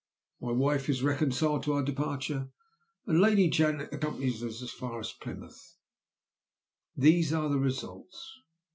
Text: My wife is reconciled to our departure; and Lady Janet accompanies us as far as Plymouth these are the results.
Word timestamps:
My 0.41 0.51
wife 0.51 0.89
is 0.89 1.03
reconciled 1.03 1.61
to 1.65 1.73
our 1.73 1.83
departure; 1.83 2.49
and 3.05 3.21
Lady 3.21 3.47
Janet 3.51 3.93
accompanies 3.93 4.43
us 4.43 4.63
as 4.63 4.71
far 4.71 4.99
as 4.99 5.11
Plymouth 5.11 5.77
these 6.97 7.31
are 7.31 7.49
the 7.49 7.59
results. 7.59 8.39